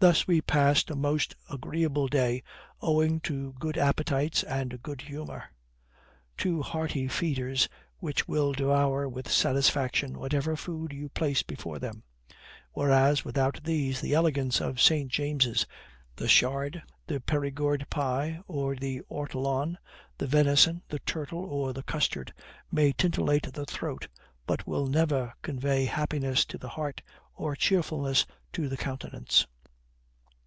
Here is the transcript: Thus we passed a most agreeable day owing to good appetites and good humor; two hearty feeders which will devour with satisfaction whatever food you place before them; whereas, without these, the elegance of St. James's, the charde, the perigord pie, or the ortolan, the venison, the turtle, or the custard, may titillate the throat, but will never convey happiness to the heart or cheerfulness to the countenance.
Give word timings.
Thus 0.00 0.26
we 0.26 0.40
passed 0.42 0.90
a 0.90 0.96
most 0.96 1.36
agreeable 1.48 2.08
day 2.08 2.42
owing 2.82 3.20
to 3.20 3.52
good 3.60 3.78
appetites 3.78 4.42
and 4.42 4.82
good 4.82 5.02
humor; 5.02 5.44
two 6.36 6.62
hearty 6.62 7.06
feeders 7.06 7.68
which 7.98 8.26
will 8.26 8.52
devour 8.52 9.08
with 9.08 9.30
satisfaction 9.30 10.18
whatever 10.18 10.56
food 10.56 10.92
you 10.92 11.08
place 11.08 11.44
before 11.44 11.78
them; 11.78 12.02
whereas, 12.72 13.24
without 13.24 13.62
these, 13.62 14.00
the 14.00 14.14
elegance 14.14 14.60
of 14.60 14.80
St. 14.80 15.12
James's, 15.12 15.64
the 16.16 16.26
charde, 16.26 16.82
the 17.06 17.20
perigord 17.20 17.88
pie, 17.88 18.40
or 18.48 18.74
the 18.74 19.00
ortolan, 19.08 19.78
the 20.18 20.26
venison, 20.26 20.82
the 20.88 20.98
turtle, 20.98 21.38
or 21.44 21.72
the 21.72 21.84
custard, 21.84 22.34
may 22.72 22.92
titillate 22.92 23.52
the 23.52 23.64
throat, 23.64 24.08
but 24.44 24.66
will 24.66 24.88
never 24.88 25.32
convey 25.40 25.84
happiness 25.84 26.44
to 26.44 26.58
the 26.58 26.70
heart 26.70 27.00
or 27.32 27.54
cheerfulness 27.54 28.26
to 28.52 28.68
the 28.68 28.76
countenance. 28.76 29.46